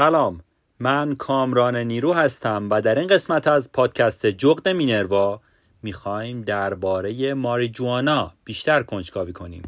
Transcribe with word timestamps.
سلام. 0.00 0.40
من 0.78 1.14
کامران 1.14 1.76
نیرو 1.76 2.12
هستم 2.12 2.70
و 2.70 2.82
در 2.82 2.98
این 2.98 3.06
قسمت 3.06 3.48
از 3.48 3.72
پادکست 3.72 4.26
جغد 4.26 4.68
مینروا 4.68 5.40
می‌خوایم 5.82 6.42
درباره 6.42 7.34
ماریجوانا 7.34 8.32
بیشتر 8.44 8.82
کنجکاوی 8.82 9.32
کنیم. 9.32 9.62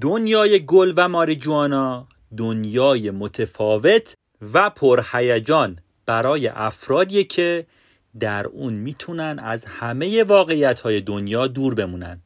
دنیای 0.00 0.66
گل 0.66 0.92
و 0.96 1.08
ماریجوانا 1.08 2.08
دنیای 2.36 3.10
متفاوت 3.10 4.14
و 4.52 4.70
پرهیجان 4.70 5.78
برای 6.06 6.48
افرادی 6.48 7.24
که 7.24 7.66
در 8.20 8.46
اون 8.46 8.72
می‌تونن 8.72 9.38
از 9.38 9.64
همه 9.64 10.24
واقعیت 10.24 10.80
های 10.80 11.00
دنیا 11.00 11.46
دور 11.46 11.74
بمونن 11.74 12.20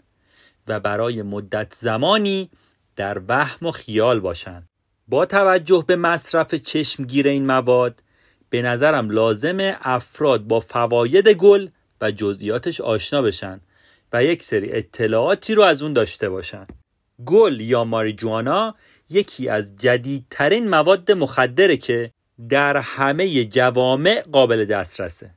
و 0.69 0.81
برای 0.81 1.23
مدت 1.23 1.75
زمانی 1.75 2.51
در 2.99 3.21
وهم 3.29 3.67
و 3.67 3.71
خیال 3.71 4.21
باشن 4.21 4.69
با 5.09 5.27
توجه 5.27 5.85
به 5.87 5.97
مصرف 5.97 6.55
چشمگیر 6.55 7.29
این 7.29 7.47
مواد 7.47 8.03
به 8.51 8.63
نظرم 8.63 9.11
لازمه 9.11 9.77
افراد 9.81 10.43
با 10.43 10.61
فواید 10.61 11.29
گل 11.29 11.69
و 12.01 12.11
جزئیاتش 12.11 12.81
آشنا 12.81 13.23
بشن 13.23 13.61
و 14.13 14.25
یک 14.25 14.43
سری 14.43 14.73
اطلاعاتی 14.73 15.55
رو 15.55 15.63
از 15.63 15.83
اون 15.83 15.93
داشته 15.93 16.29
باشن. 16.29 16.67
گل 17.27 17.61
یا 17.61 17.85
ماریجوانا 17.85 18.75
یکی 19.11 19.49
از 19.49 19.77
جدیدترین 19.77 20.69
مواد 20.69 21.13
مخدره 21.13 21.77
که 21.77 22.13
در 22.49 22.77
همه 22.77 23.45
جوامع 23.45 24.23
قابل 24.33 24.65
دسترسه. 24.65 25.31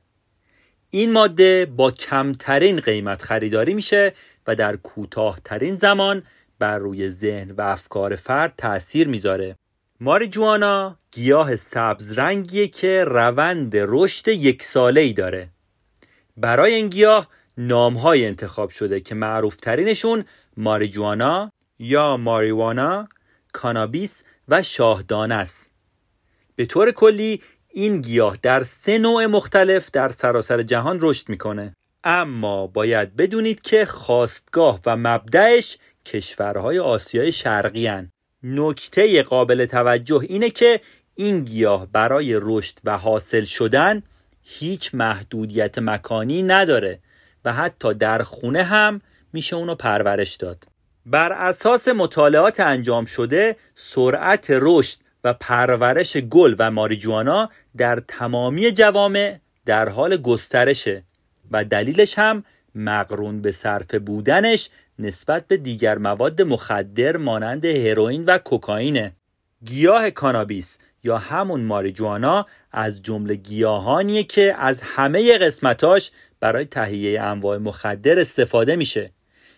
این 0.90 1.12
ماده 1.12 1.66
با 1.66 1.90
کمترین 1.90 2.80
قیمت 2.80 3.22
خریداری 3.22 3.74
میشه 3.74 4.14
و 4.46 4.56
در 4.56 4.76
کوتاهترین 4.76 5.76
زمان 5.76 6.22
بر 6.62 6.78
روی 6.78 7.08
ذهن 7.08 7.50
و 7.50 7.60
افکار 7.60 8.16
فرد 8.16 8.54
تاثیر 8.58 9.08
می‌ذاره. 9.08 9.56
ماریجوانا 10.00 10.98
گیاه 11.10 11.56
سبز 11.56 12.18
رنگیه 12.18 12.68
که 12.68 13.04
روند 13.04 13.72
رشد 13.74 14.28
یک 14.28 14.62
ساله 14.62 15.00
ای 15.00 15.12
داره. 15.12 15.48
برای 16.36 16.74
این 16.74 16.88
گیاه 16.88 17.28
نامهای 17.58 18.26
انتخاب 18.26 18.70
شده 18.70 19.00
که 19.00 19.14
معروف 19.14 19.56
ترینشون 19.56 20.24
ماریجوانا 20.56 21.52
یا 21.78 22.16
ماریوانا 22.16 23.08
کانابیس 23.52 24.22
و 24.48 24.62
شاهدانه 24.62 25.34
است. 25.34 25.70
به 26.56 26.66
طور 26.66 26.90
کلی 26.90 27.42
این 27.70 28.00
گیاه 28.00 28.38
در 28.42 28.62
سه 28.62 28.98
نوع 28.98 29.26
مختلف 29.26 29.90
در 29.90 30.08
سراسر 30.08 30.62
جهان 30.62 30.98
رشد 31.00 31.28
می‌کنه. 31.28 31.76
اما 32.04 32.66
باید 32.66 33.16
بدونید 33.16 33.60
که 33.60 33.84
خواستگاه 33.84 34.80
و 34.86 34.96
مبدعش 34.96 35.78
کشورهای 36.04 36.78
آسیای 36.78 37.32
شرقی 37.32 37.86
هن. 37.86 38.10
نکته 38.42 39.22
قابل 39.22 39.66
توجه 39.66 40.20
اینه 40.28 40.50
که 40.50 40.80
این 41.14 41.44
گیاه 41.44 41.86
برای 41.86 42.38
رشد 42.42 42.74
و 42.84 42.98
حاصل 42.98 43.44
شدن 43.44 44.02
هیچ 44.42 44.94
محدودیت 44.94 45.78
مکانی 45.78 46.42
نداره 46.42 46.98
و 47.44 47.52
حتی 47.52 47.94
در 47.94 48.22
خونه 48.22 48.62
هم 48.62 49.00
میشه 49.32 49.56
اونو 49.56 49.74
پرورش 49.74 50.36
داد 50.36 50.64
بر 51.06 51.32
اساس 51.32 51.88
مطالعات 51.88 52.60
انجام 52.60 53.04
شده 53.04 53.56
سرعت 53.74 54.46
رشد 54.50 54.98
و 55.24 55.32
پرورش 55.32 56.16
گل 56.16 56.56
و 56.58 56.70
ماریجوانا 56.70 57.50
در 57.76 58.02
تمامی 58.08 58.72
جوامع 58.72 59.38
در 59.66 59.88
حال 59.88 60.16
گسترشه 60.16 61.02
و 61.50 61.64
دلیلش 61.64 62.18
هم 62.18 62.44
مقرون 62.74 63.42
به 63.42 63.52
صرف 63.52 63.94
بودنش 63.94 64.70
نسبت 65.02 65.46
به 65.48 65.56
دیگر 65.56 65.98
مواد 65.98 66.42
مخدر 66.42 67.16
مانند 67.16 67.64
هروئین 67.64 68.24
و 68.24 68.38
کوکائینه. 68.38 69.12
گیاه 69.64 70.10
کانابیس 70.10 70.78
یا 71.04 71.18
همون 71.18 71.60
ماریجوانا 71.60 72.46
از 72.72 73.02
جمله 73.02 73.34
گیاهانیه 73.34 74.24
که 74.24 74.54
از 74.58 74.80
همه 74.80 75.38
قسمتاش 75.38 76.10
برای 76.40 76.64
تهیه 76.64 77.20
انواع 77.20 77.58
مخدر 77.58 78.20
استفاده 78.20 78.76
میشه. 78.76 79.10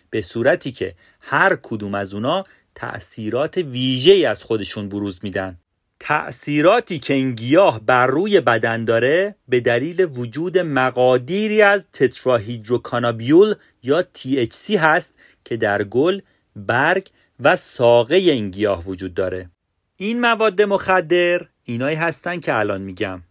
به 0.09 0.21
صورتی 0.21 0.71
که 0.71 0.95
هر 1.21 1.57
کدوم 1.63 1.95
از 1.95 2.13
اونا 2.13 2.43
تأثیرات 2.75 3.57
ویژه 3.57 4.27
از 4.27 4.43
خودشون 4.43 4.89
بروز 4.89 5.19
میدن. 5.23 5.57
تأثیراتی 5.99 6.99
که 6.99 7.13
این 7.13 7.35
گیاه 7.35 7.79
بر 7.79 8.07
روی 8.07 8.41
بدن 8.41 8.85
داره 8.85 9.35
به 9.47 9.59
دلیل 9.59 10.05
وجود 10.05 10.57
مقادیری 10.57 11.61
از 11.61 11.85
تتراهیدروکانابیول 11.93 13.55
یا 13.83 14.05
THC 14.17 14.69
هست 14.69 15.13
که 15.45 15.57
در 15.57 15.83
گل، 15.83 16.21
برگ 16.55 17.09
و 17.39 17.55
ساقه 17.55 18.15
این 18.15 18.49
گیاه 18.49 18.83
وجود 18.85 19.13
داره. 19.13 19.49
این 19.97 20.21
مواد 20.21 20.61
مخدر 20.61 21.41
اینایی 21.63 21.95
هستن 21.95 22.39
که 22.39 22.55
الان 22.55 22.81
میگم. 22.81 23.21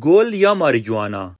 گل 0.00 0.34
یا 0.34 0.54
ماریجوانا. 0.54 1.36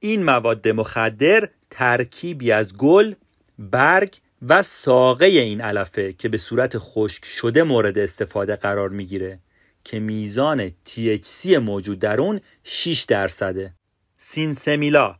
این 0.00 0.24
مواد 0.24 0.68
مخدر 0.68 1.48
ترکیبی 1.70 2.52
از 2.52 2.76
گل، 2.76 3.14
برگ 3.58 4.14
و 4.42 4.62
ساقه 4.62 5.26
این 5.26 5.60
علفه 5.60 6.12
که 6.12 6.28
به 6.28 6.38
صورت 6.38 6.78
خشک 6.78 7.24
شده 7.24 7.62
مورد 7.62 7.98
استفاده 7.98 8.56
قرار 8.56 8.88
می‌گیره 8.88 9.38
که 9.84 10.00
میزان 10.00 10.68
THC 10.68 11.46
موجود 11.46 11.98
در 11.98 12.20
اون 12.20 12.40
6 12.64 13.04
درصده. 13.08 13.74
سینسمیلا. 14.16 15.16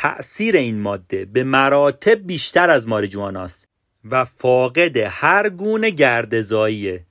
تأثیر 0.00 0.56
این 0.56 0.80
ماده 0.80 1.24
به 1.24 1.44
مراتب 1.44 2.26
بیشتر 2.26 2.70
از 2.70 2.88
ماریجواناست 2.88 3.68
و 4.04 4.24
فاقد 4.24 4.96
هر 4.96 5.48
گونه 5.48 5.90
گردزاییه 5.90 7.06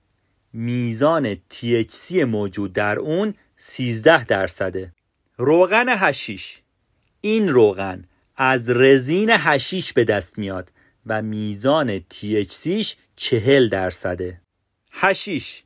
میزان 0.54 1.36
THC 1.36 2.12
موجود 2.12 2.74
در 2.74 3.00
اون 3.00 3.34
13 3.58 4.26
درصده. 4.26 4.92
روغن 5.38 5.86
هشیش. 5.90 6.62
این 7.22 7.50
روغن 7.50 8.04
از 8.36 8.70
رزین 8.70 9.30
هشیش 9.32 9.94
به 9.94 10.04
دست 10.04 10.38
میاد 10.38 10.72
و 11.06 11.22
میزان 11.22 12.00
THCش 12.00 12.94
40 13.16 13.68
درصده. 13.70 14.42
هشیش. 14.92 15.64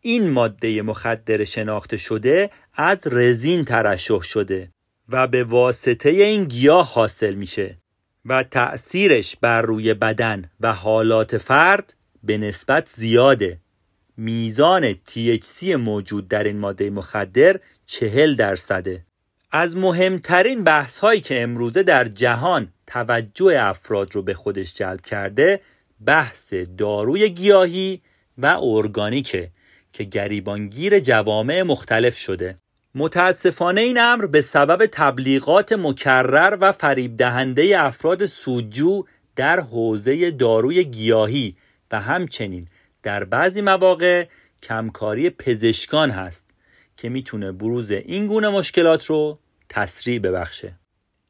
این 0.00 0.30
ماده 0.30 0.82
مخدر 0.82 1.44
شناخته 1.44 1.96
شده 1.96 2.50
از 2.74 2.98
رزین 3.06 3.64
ترشح 3.64 4.20
شده. 4.20 4.70
و 5.10 5.26
به 5.26 5.44
واسطه 5.44 6.10
این 6.10 6.44
گیاه 6.44 6.92
حاصل 6.92 7.34
میشه 7.34 7.78
و 8.24 8.42
تأثیرش 8.42 9.36
بر 9.36 9.62
روی 9.62 9.94
بدن 9.94 10.50
و 10.60 10.72
حالات 10.72 11.38
فرد 11.38 11.94
به 12.22 12.38
نسبت 12.38 12.88
زیاده. 12.88 13.58
میزان 14.16 14.92
THC 14.92 15.62
موجود 15.62 16.28
در 16.28 16.44
این 16.44 16.58
ماده 16.58 16.90
مخدر 16.90 17.60
چهل 17.86 18.34
درصده. 18.34 19.04
از 19.52 19.76
مهمترین 19.76 20.64
بحث 20.64 20.98
هایی 20.98 21.20
که 21.20 21.42
امروزه 21.42 21.82
در 21.82 22.04
جهان 22.04 22.72
توجه 22.86 23.56
افراد 23.60 24.14
رو 24.14 24.22
به 24.22 24.34
خودش 24.34 24.74
جلب 24.74 25.00
کرده 25.00 25.60
بحث 26.06 26.54
داروی 26.78 27.28
گیاهی 27.28 28.00
و 28.38 28.46
ارگانیکه 28.46 29.50
که 29.92 30.04
گریبانگیر 30.04 31.00
جوامع 31.00 31.62
مختلف 31.62 32.18
شده. 32.18 32.58
متاسفانه 32.94 33.80
این 33.80 34.00
امر 34.00 34.26
به 34.26 34.40
سبب 34.40 34.86
تبلیغات 34.86 35.72
مکرر 35.72 36.58
و 36.60 36.72
فریب 36.72 37.16
دهنده 37.16 37.74
افراد 37.78 38.26
سودجو 38.26 39.04
در 39.36 39.60
حوزه 39.60 40.30
داروی 40.30 40.84
گیاهی 40.84 41.56
و 41.90 42.00
همچنین 42.00 42.68
در 43.02 43.24
بعضی 43.24 43.60
مواقع 43.60 44.26
کمکاری 44.62 45.30
پزشکان 45.30 46.10
هست 46.10 46.50
که 46.96 47.08
می‌تونه 47.08 47.52
بروز 47.52 47.90
این 47.90 48.26
گونه 48.26 48.48
مشکلات 48.48 49.06
رو 49.06 49.38
تسریع 49.68 50.18
ببخشه. 50.18 50.74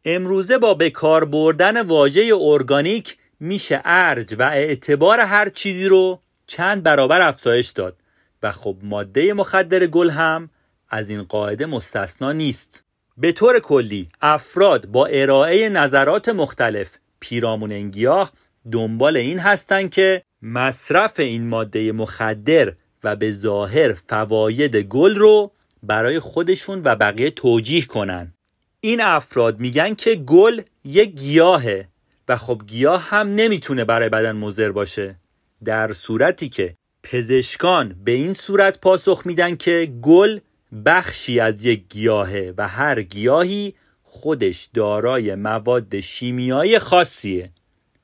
امروزه 0.04 0.58
با 0.58 0.74
بکار 0.74 1.24
بردن 1.24 1.82
واژه 1.82 2.30
ارگانیک 2.40 3.16
میشه 3.40 3.80
ارج 3.84 4.34
و 4.38 4.42
اعتبار 4.42 5.20
هر 5.20 5.48
چیزی 5.48 5.88
رو 5.88 6.20
چند 6.46 6.82
برابر 6.82 7.28
افزایش 7.28 7.68
داد 7.68 7.96
و 8.42 8.50
خب 8.52 8.76
ماده 8.82 9.32
مخدر 9.32 9.86
گل 9.86 10.10
هم 10.10 10.50
از 10.90 11.10
این 11.10 11.22
قاعده 11.22 11.66
مستثنا 11.66 12.32
نیست. 12.32 12.84
به 13.16 13.32
طور 13.32 13.58
کلی 13.58 14.08
افراد 14.20 14.87
با 14.87 15.06
ارائه 15.06 15.69
نظرات 15.69 16.28
مختلف 16.28 16.96
پیرامون 17.20 17.72
این 17.72 17.90
گیاه 17.90 18.32
دنبال 18.72 19.16
این 19.16 19.38
هستند 19.38 19.90
که 19.90 20.22
مصرف 20.42 21.20
این 21.20 21.48
ماده 21.48 21.92
مخدر 21.92 22.72
و 23.04 23.16
به 23.16 23.32
ظاهر 23.32 23.92
فواید 23.92 24.76
گل 24.76 25.16
رو 25.16 25.52
برای 25.82 26.20
خودشون 26.20 26.82
و 26.84 26.96
بقیه 26.96 27.31
توجیه 27.31 27.87
کنن. 27.87 28.34
این 28.81 29.00
افراد 29.00 29.60
میگن 29.60 29.94
که 29.94 30.14
گل 30.14 30.62
یک 30.84 31.10
گیاهه 31.10 31.88
و 32.28 32.37
خب 32.37 32.62
گیاه 32.66 33.02
هم 33.02 33.34
نمی‌تونه 33.34 33.84
برای 33.84 34.08
بدن 34.08 34.32
مضر 34.32 34.72
باشه. 34.72 35.16
در 35.64 35.92
صورتی 35.92 36.48
که 36.48 36.76
پزشکان 37.02 37.96
به 38.04 38.12
این 38.12 38.34
صورت 38.34 38.81
پاسخ 38.81 39.22
میدن 39.25 39.56
که 39.56 39.92
گل 40.02 40.40
بخشی 40.87 41.40
از 41.40 41.64
یک 41.64 41.82
گیاهه 41.88 42.55
و 42.56 42.69
هر 42.69 43.02
گیاهی 43.02 43.75
خودش 44.02 44.69
دارای 44.75 45.34
مواد 45.34 46.00
شیمیایی 46.00 46.78
خاصیه. 46.78 47.50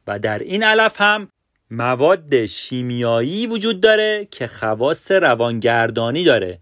و 0.07 0.19
در 0.19 0.39
این 0.39 0.63
علف 0.63 1.01
هم 1.01 1.29
مواد 1.71 2.47
شیمیایی 2.47 3.47
وجود 3.47 3.81
داره 3.81 4.29
که 4.31 4.47
خواص 4.47 5.11
روانگردانی 5.11 6.25
داره. 6.25 6.59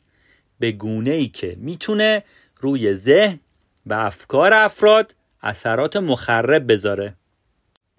به 0.59 0.73
گونه 0.73 1.11
ای 1.11 1.29
که 1.29 1.57
می‌تونه 1.59 2.23
روی 2.61 2.95
ذهن 2.95 3.41
و 3.87 3.95
افکار 3.95 4.53
افراد 4.55 5.15
اثرات 5.43 5.97
مخرب 5.97 6.73
بذاره. 6.73 7.15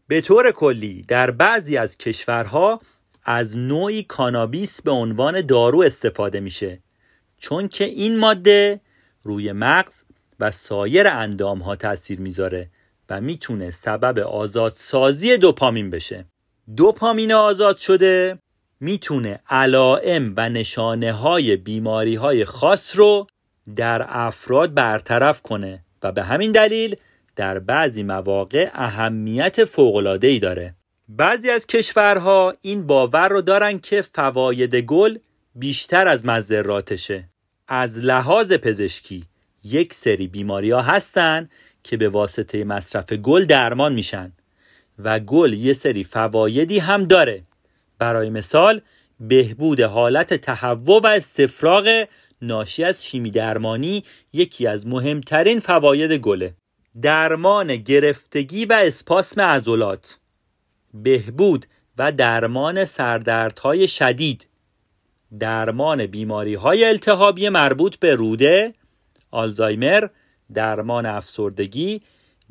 به 0.08 0.22
طور 0.22 0.52
کلی 0.52 1.02
در 1.08 1.32
بعضی 1.32 1.78
از 1.78 1.98
کشورها 1.98 2.82
از 3.24 3.58
نوعی 3.58 4.04
کانابیس 4.04 4.82
به 4.82 4.92
عنوان 4.92 5.42
دارو 5.42 5.82
استفاده 5.82 6.40
میشه. 6.40 6.80
چون 7.38 7.68
که 7.68 7.84
این 7.84 8.18
ماده 8.18 8.82
روی 9.24 9.52
مغز 9.52 10.04
و 10.40 10.52
سایر 10.52 11.08
اندام 11.08 11.60
ها 11.60 11.76
تاثیر 11.76 12.20
می‌ذاره 12.20 12.70
و 13.10 13.22
می‌تونه 13.22 13.72
سبب 13.72 14.20
آزادسازی 14.20 15.38
دوپامین 15.38 15.90
بشه. 15.90 16.26
دوپامین 16.76 17.34
آزاد 17.34 17.78
شده 17.78 18.40
می‌تونه 18.80 19.40
علائم 19.50 20.34
و 20.38 20.50
نشانه 20.50 21.14
های 21.14 21.56
بیماری 21.56 22.16
های 22.16 22.46
خاص 22.46 22.98
رو 22.98 23.28
در 23.76 24.06
افراد 24.10 24.74
برطرف 24.74 25.42
کنه 25.42 25.84
و 26.04 26.12
به 26.12 26.24
همین 26.24 26.52
دلیل 26.52 26.96
در 27.36 27.60
بعضی 27.60 28.04
مواقع 28.04 28.70
اهمیت 28.74 29.66
فوقلاده 29.66 30.28
ای 30.28 30.40
داره. 30.40 30.76
بعضی 31.10 31.50
از 31.50 31.68
کشورها 31.68 32.54
این 32.62 32.88
باور 32.88 33.30
رو 33.30 33.42
دارن 33.42 33.80
که 33.80 34.02
فواید 34.02 34.76
گل 34.76 35.18
بیشتر 35.56 36.08
از 36.08 36.26
مذراتشه 36.26 37.30
از 37.68 37.98
لحاظ 37.98 38.52
پزشکی 38.52 39.24
یک 39.64 39.94
سری 39.94 40.28
بیماری 40.28 40.72
ها 40.72 40.82
هستن 40.82 41.50
که 41.84 41.98
به 41.98 42.10
واسطه 42.10 42.64
مصرف 42.64 43.14
گل 43.14 43.46
درمان 43.46 43.94
میشن 43.94 44.32
و 45.00 45.20
گل 45.20 45.54
یه 45.54 45.74
سری 45.74 46.04
فوایدی 46.04 46.80
هم 46.80 47.06
داره. 47.06 47.44
برای 48.00 48.30
مثال 48.30 48.82
بهبود 49.20 49.82
حالت 49.82 50.34
تهوع 50.34 51.02
و 51.02 51.08
استفراغ 51.08 52.08
ناشی 52.42 52.84
از 52.84 53.06
شیمی 53.06 53.32
درمانی 53.32 54.04
یکی 54.34 54.68
از 54.68 54.88
مهمترین 54.88 55.60
فواید 55.60 56.12
گله. 56.12 56.54
درمان 57.02 57.76
گرفتگی 57.76 58.66
و 58.66 58.74
اسپاسم 58.74 59.42
عضلات. 59.42 60.20
بهبود 60.94 61.66
و 61.98 62.12
درمان 62.12 62.86
سردردهای 62.86 63.88
شدید. 63.88 64.48
درمان 65.40 66.06
بیماری 66.06 66.54
های 66.54 66.86
التهابی 66.86 67.50
مربوط 67.50 67.96
به 67.96 68.16
روده 68.16 68.74
آلزایمر 69.32 70.08
درمان 70.54 71.06
افسردگی 71.06 72.02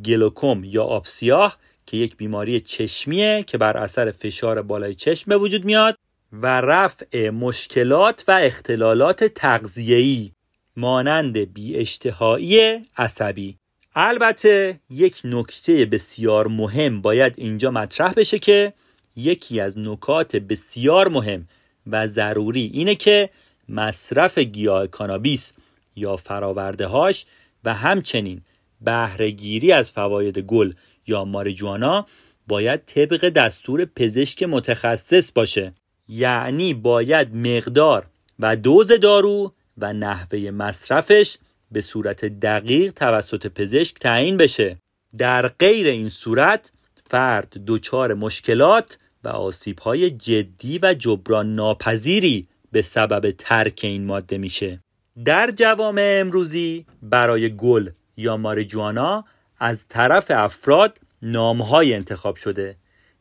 گلوکوم 0.04 0.64
یا 0.64 0.84
آب 0.84 1.04
سیاه 1.04 1.58
که 1.86 1.96
یک 1.96 2.16
بیماری 2.16 2.60
چشمیه 2.60 3.44
که 3.46 3.58
بر 3.58 3.76
اثر 3.76 4.10
فشار 4.10 4.62
بالای 4.62 4.94
چشم 4.94 5.28
به 5.28 5.36
وجود 5.36 5.64
میاد 5.64 5.98
و 6.32 6.60
رفع 6.60 7.30
مشکلات 7.30 8.24
و 8.28 8.32
اختلالات 8.32 9.24
تغذیه‌ای 9.24 10.32
مانند 10.76 11.36
اشتهایی 11.74 12.82
عصبی. 12.96 13.58
البته 13.94 14.80
یک 14.90 15.20
نکته 15.24 15.86
بسیار 15.86 16.48
مهم 16.48 17.02
باید 17.02 17.34
اینجا 17.36 17.70
مطرح 17.70 18.12
بشه 18.12 18.38
که 18.38 18.72
یکی 19.16 19.60
از 19.60 19.78
نکات 19.78 20.36
بسیار 20.36 21.08
مهم 21.08 21.48
و 21.86 22.06
ضروری 22.06 22.70
اینه 22.74 22.94
که 22.94 23.30
مصرف 23.68 24.38
گیاه 24.38 24.86
کانابیس 24.86 25.52
یا 25.96 26.16
فراورده 26.16 26.86
هاش 26.86 27.26
و 27.64 27.74
همچنین 27.74 28.40
بهرهگیری 28.80 29.72
از 29.72 29.92
فواید 29.92 30.38
گل 30.38 30.72
یا 31.06 31.24
ماریجوانا 31.24 32.06
باید 32.48 32.84
طبق 32.86 33.28
دستور 33.28 33.84
پزشک 33.84 34.42
متخصص 34.42 35.32
باشه. 35.32 35.72
یعنی 36.08 36.74
باید 36.74 37.34
مقدار 37.34 38.06
و 38.38 38.56
دوز 38.56 38.88
دارو 38.88 39.52
و 39.78 39.92
نحوه 39.92 40.50
مصرفش 40.50 41.38
به 41.72 41.80
صورت 41.80 42.24
دقیق 42.24 42.92
توسط 42.92 43.46
پزشک 43.46 43.98
تعیین 43.98 44.36
بشه. 44.36 44.76
در 45.18 45.48
غیر 45.48 45.86
این 45.86 46.08
صورت 46.08 46.72
فرد 47.10 47.64
دچار 47.66 48.14
مشکلات 48.14 48.98
و 49.24 49.28
آسیبهای 49.28 50.10
جدی 50.10 50.78
و 50.82 50.94
جبران 50.94 51.54
ناپذیری 51.54 52.48
به 52.72 52.82
سبب 52.82 53.30
ترک 53.30 53.80
این 53.82 54.04
ماده 54.04 54.38
میشه. 54.38 54.80
در 55.24 55.50
جوامع 55.56 56.18
امروزی 56.20 56.86
برای 57.02 57.56
گل 57.56 57.90
یا 58.16 58.36
ماریجوانا 58.36 59.24
از 59.58 59.88
طرف 59.88 60.30
افراد 60.30 60.98
نامهای 61.22 61.94
انتخاب 61.94 62.36
شده 62.36 62.76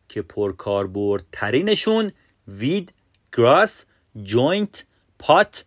که 0.09 0.21
پرکاربرد 0.21 1.23
ترینشون 1.31 2.11
weed، 2.47 2.93
grass، 3.37 3.85
joint، 4.23 4.85
pot 5.19 5.65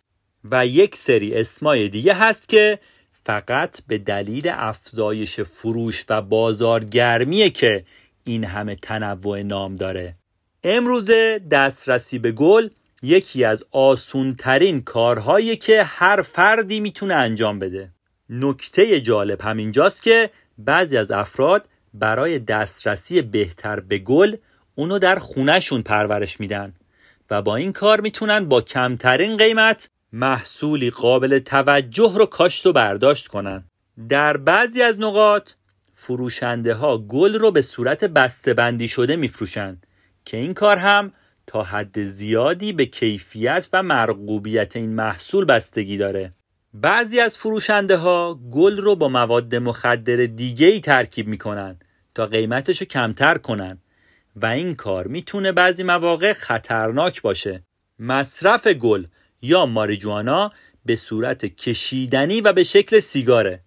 و 0.51 0.67
یک 0.67 0.95
سری 0.95 1.35
اسمای 1.35 1.89
دیگه 1.89 2.13
هست 2.13 2.49
که 2.49 2.79
فقط 3.25 3.81
به 3.87 3.97
دلیل 3.97 4.49
افزایش 4.53 5.39
فروش 5.39 6.05
و 6.09 6.21
بازارگرمیه 6.21 7.49
که 7.49 7.83
این 8.23 8.43
همه 8.43 8.75
تنوع 8.75 9.41
نام 9.41 9.73
داره. 9.73 10.15
امروزه 10.63 11.41
دسترسی 11.51 12.19
به 12.19 12.31
گل 12.31 12.69
یکی 13.01 13.43
از 13.43 13.63
آسونترین 13.71 14.81
کارهایی 14.81 15.55
که 15.55 15.83
هر 15.83 16.21
فردی 16.21 16.79
می‌تونه 16.79 17.13
انجام 17.13 17.59
بده. 17.59 17.89
نکته 18.29 19.01
جالب 19.01 19.41
همینجاست 19.41 20.03
که 20.03 20.29
بعضی 20.57 20.97
از 20.97 21.11
افراد 21.11 21.69
برای 21.93 22.39
دسترسی 22.39 23.21
بهتر 23.21 23.79
به 23.79 23.97
گل 23.97 24.35
اونو 24.75 24.99
در 24.99 25.15
خونهشون 25.15 25.81
پرورش 25.81 26.39
میدن 26.39 26.73
و 27.29 27.41
با 27.41 27.55
این 27.55 27.73
کار 27.73 28.01
می‌تونن 28.01 28.45
با 28.45 28.61
کمترین 28.61 29.37
قیمت 29.37 29.89
محصولی 30.13 30.89
قابل 30.89 31.39
توجه 31.39 32.13
رو 32.15 32.25
کاشت 32.25 32.65
و 32.65 32.73
برداشت 32.73 33.27
کنن. 33.27 33.63
در 34.09 34.37
بعضی 34.37 34.81
از 34.81 34.99
نقاط 34.99 35.51
فروشنده 35.93 36.73
ها 36.73 36.97
گل 36.97 37.33
رو 37.33 37.51
به 37.51 37.61
صورت 37.61 38.03
بسته 38.03 38.53
بندی 38.53 38.87
شده 38.87 39.15
میفروشند 39.15 39.87
که 40.27 40.37
این 40.37 40.53
کار 40.53 40.77
هم 40.77 41.11
تا 41.47 41.63
حد 41.63 42.03
زیادی 42.03 42.73
به 42.73 42.85
کیفیت 42.85 43.69
و 43.73 43.83
مرغوبیت 43.83 44.75
این 44.75 44.89
محصول 44.89 45.45
بستگی 45.45 45.97
داره. 45.97 46.33
بعضی 46.73 47.19
از 47.19 47.37
فروشنده 47.37 47.97
ها 47.97 48.39
گل 48.51 48.77
رو 48.77 48.95
با 48.95 49.09
مواد 49.09 49.55
مخدر 49.55 50.15
دیگه 50.15 50.67
ای 50.67 50.79
ترکیب 50.79 51.27
می‌کنن 51.27 51.79
تا 52.15 52.25
قیمتش 52.25 52.81
رو 52.81 52.87
کمتر 52.87 53.37
کنن 53.37 53.77
و 54.35 54.45
این 54.45 54.75
کار 54.75 55.07
می‌تونه 55.07 55.51
بعضی 55.51 55.83
مواقع 55.83 56.33
خطرناک 56.33 57.21
باشه. 57.21 57.63
مصرف 57.99 58.67
گل 58.67 59.05
یا 59.41 59.65
ماریجوانا 59.65 60.51
به 60.85 60.95
صورت 60.95 61.45
کشیدنی 61.45 62.41
و 62.41 62.53
به 62.53 62.63
شکل 62.63 62.99
سیگاره 62.99 63.59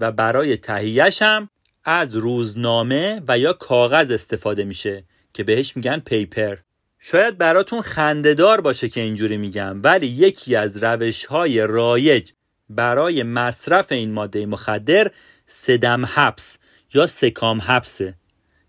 و 0.00 0.12
برای 0.12 0.56
تهیهش 0.56 1.22
هم 1.22 1.48
از 1.84 2.16
روزنامه 2.16 3.22
و 3.28 3.38
یا 3.38 3.52
کاغذ 3.52 4.10
استفاده 4.10 4.64
میشه. 4.64 5.04
که 5.34 5.44
بهش 5.44 5.76
میگن 5.76 5.98
پیپر 5.98 6.56
شاید 6.98 7.38
براتون 7.38 7.80
خندهدار 7.80 8.60
باشه 8.60 8.88
که 8.88 9.00
اینجوری 9.00 9.36
میگم 9.36 9.80
ولی 9.82 10.06
یکی 10.06 10.56
از 10.56 10.82
روش 10.82 11.24
های 11.24 11.66
رایج 11.66 12.30
برای 12.68 13.22
مصرف 13.22 13.92
این 13.92 14.12
ماده 14.12 14.46
مخدر 14.46 15.10
سدم 15.46 16.06
حبس 16.06 16.58
یا 16.94 17.06
سکام 17.06 17.60
حبسه 17.60 18.14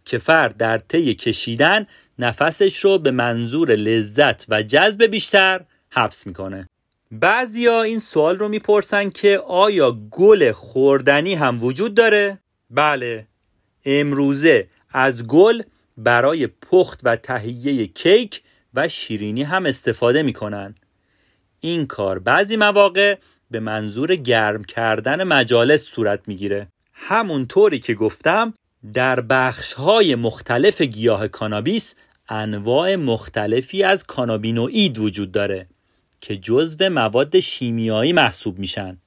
که 0.06 0.18
فرد 0.18 0.58
در 0.58 0.78
طی 0.78 1.16
کشیدن 1.16 1.86
نفسش 2.20 2.78
رو 2.78 2.98
به 2.98 3.12
منظور 3.12 3.76
لذت 3.76 4.46
و 4.50 4.64
جذب 4.64 5.04
بیشتر 5.04 5.62
حبس 5.92 6.28
می‌کنه 6.28 6.70
بعضیا 7.12 7.82
این 7.82 8.00
سوال 8.00 8.38
رو 8.38 8.50
می‌پرسن 8.50 9.10
که 9.10 9.40
آیا 9.48 9.92
گل 10.12 10.52
خوردنی 10.52 11.36
هم 11.36 11.64
وجود 11.64 11.94
داره؟ 11.94 12.40
بله 12.70 13.28
امروزه 13.86 14.68
از 14.94 15.28
گل 15.28 15.62
برای 15.98 16.48
پخت 16.48 17.00
و 17.04 17.16
تهیه 17.16 17.88
کیک 17.88 18.42
و 18.74 18.90
شیرینی 18.90 19.44
هم 19.44 19.66
استفاده 19.66 20.24
می‌کنن. 20.24 20.76
این 21.60 21.88
کار 21.88 22.20
بعضی 22.20 22.56
مواقع 22.56 23.18
به 23.52 23.60
منظور 23.60 24.16
گرم 24.16 24.64
کردن 24.64 25.24
مجالس 25.24 25.84
صورت 25.84 26.28
می‌گیره. 26.28 26.68
همونطوری 26.94 27.80
که 27.80 27.94
گفتم 27.94 28.54
در 28.94 29.22
بخش 29.22 29.74
های 29.74 30.16
مختلف 30.16 30.82
گیاه 30.82 31.28
کانابیس 31.28 31.96
انواع 32.30 32.96
مختلفی 32.96 33.84
از 33.84 34.04
کانابینوئید 34.04 35.00
وجود 35.00 35.32
داره 35.32 35.68
که 36.22 36.38
جزو 36.38 36.90
مواد 36.90 37.40
شیمیایی 37.40 38.14
محسوب 38.14 38.60
میشن 38.60 38.98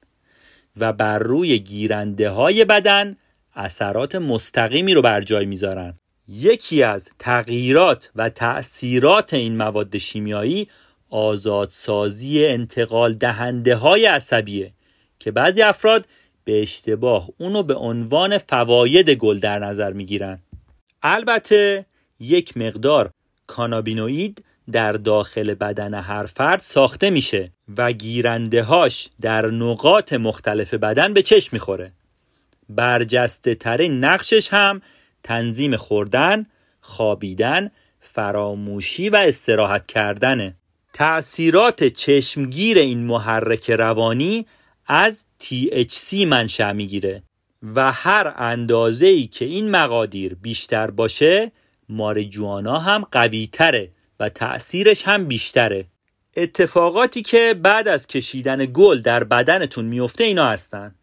و 0.77 0.93
بر 0.93 1.19
روی 1.19 1.59
گیرنده 1.59 2.29
های 2.29 2.65
بدن 2.65 3.15
اثرات 3.55 4.15
مستقیمی 4.15 4.93
رو 4.93 5.01
بر 5.01 5.21
جای 5.21 5.45
می‌ذارن. 5.45 5.93
یکی 6.27 6.83
از 6.83 7.09
تغییرات 7.19 8.11
و 8.15 8.29
تأثیرات 8.29 9.33
این 9.33 9.57
مواد 9.57 9.97
شیمیایی 9.97 10.67
آزادسازی 11.09 12.45
انتقال 12.45 13.13
دهنده 13.13 13.75
های 13.75 14.05
عصبیه 14.05 14.71
که 15.19 15.31
بعضی 15.31 15.61
افراد 15.61 16.05
به 16.43 16.61
اشتباه 16.61 17.29
اونو 17.37 17.63
به 17.63 17.75
عنوان 17.75 18.37
فواید 18.37 19.09
گل 19.09 19.39
در 19.39 19.59
نظر 19.59 19.93
می‌گیرن. 19.93 20.39
البته 21.03 21.85
یک 22.19 22.57
مقدار 22.57 23.09
کانابینوئید 23.47 24.43
در 24.71 24.91
داخل 24.91 25.53
بدن 25.53 25.93
هر 25.93 26.25
فرد 26.25 26.59
ساخته 26.59 27.09
میشه 27.09 27.51
و 27.77 27.91
گیرنده 27.91 28.63
هاش 28.63 29.09
در 29.21 29.45
نقاط 29.45 30.13
مختلف 30.13 30.73
بدن 30.73 31.13
به 31.13 31.21
چشم 31.21 31.49
می‌خوره. 31.51 31.91
برجسته 32.69 33.55
ترین 33.55 34.03
نقشش 34.03 34.49
هم 34.53 34.81
تنظیم 35.25 35.77
خوردن، 35.77 36.45
خوابیدن، 36.81 37.71
فراموشی 37.99 39.09
و 39.09 39.15
استراحت 39.15 39.85
کردنه 39.87 40.55
تأثیرات 40.93 41.83
چشمگیر 41.83 42.77
این 42.77 43.05
محرک 43.05 43.71
روانی 43.71 44.45
از 44.87 45.25
THC 45.43 46.13
منشأ 46.13 46.73
می‌گیره 46.73 47.23
و 47.75 47.91
هر 47.91 48.33
اندازه 48.37 49.07
ای 49.07 49.27
که 49.27 49.45
این 49.45 49.71
مقادیر 49.71 50.35
بیشتر 50.35 50.91
باشه 50.91 51.51
مارجوانا 51.89 52.79
هم 52.79 53.05
قوی 53.11 53.49
تره 53.51 53.91
و 54.19 54.29
تأثیرش 54.29 55.03
هم 55.03 55.27
بیشتره. 55.27 55.85
اتفاقاتی 56.37 57.21
که 57.21 57.55
بعد 57.63 57.87
از 57.87 58.07
کشیدن 58.07 58.65
گل 58.65 59.01
در 59.01 59.23
بدنتون 59.23 59.85
میفته 59.85 60.23
اینا 60.23 60.47
هستن. 60.47 60.95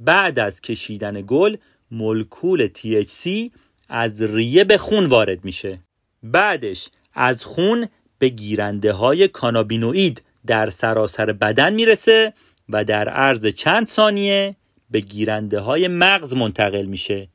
بعد 0.00 0.38
از 0.38 0.60
کشیدن 0.60 1.24
گل 1.26 1.56
مولکول 1.90 2.68
THC 2.68 3.50
از 3.88 4.22
ریه 4.22 4.64
به 4.64 4.78
خون 4.78 5.06
وارد 5.06 5.44
میشه. 5.44 5.78
بعدش 6.22 6.88
از 7.14 7.44
خون 7.44 7.88
به 8.18 8.28
گیرنده 8.28 8.92
های 8.92 9.28
کانابینوئید 9.28 10.22
در 10.46 10.70
سراسر 10.70 11.32
بدن 11.32 11.72
می‌رسه 11.72 12.32
و 12.68 12.84
در 12.84 13.08
عرض 13.08 13.46
چند 13.46 13.86
ثانیه 13.86 14.56
به 14.90 15.00
گیرنده 15.00 15.60
های 15.60 15.88
مغز 15.88 16.34
منتقل 16.34 16.86
میشه. 16.86 17.28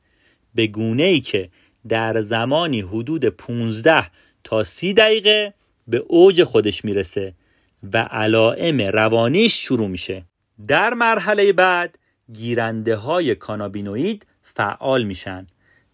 به 0.54 0.66
گونه 0.66 1.02
ای 1.02 1.20
که 1.20 1.48
در 1.88 2.20
زمانی 2.20 2.80
حدود 2.80 3.24
15 3.24 4.06
تا 4.44 4.64
30 4.64 4.94
دقیقه 4.94 5.54
به 5.88 5.96
اوج 5.96 6.44
خودش 6.44 6.84
می‌رسه 6.84 7.34
و 7.92 7.98
علائم 7.98 8.80
روانیش 8.80 9.54
شروع 9.62 9.88
میشه. 9.88 10.24
در 10.68 10.94
مرحله 10.94 11.52
بعد 11.52 11.98
گیرنده 12.32 12.96
های 12.96 13.34
کانابینوئید 13.34 14.26
فعال 14.60 15.02
میشن 15.02 15.46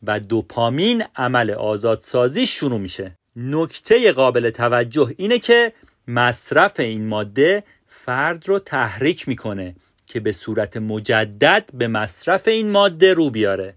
و 0.03 0.21
دوپامین 0.21 1.05
عمل 1.17 1.51
آزادسازی 1.51 2.47
شروع 2.47 2.79
میشه. 2.79 3.15
نکته 3.37 4.13
قابل 4.13 4.51
توجه 4.51 5.15
اینه 5.17 5.39
که 5.39 5.73
مصرف 6.09 6.81
این 6.81 7.07
ماده 7.07 7.65
فرد 7.87 8.49
رو 8.49 8.59
تحریک 8.59 9.29
می‌کنه 9.29 9.75
که 10.07 10.21
به 10.21 10.33
صورت 10.33 10.77
مجدد 10.77 11.71
به 11.75 11.89
مصرف 11.89 12.49
این 12.49 12.71
ماده 12.71 13.15
رو 13.15 13.31
بیاره 13.31 13.75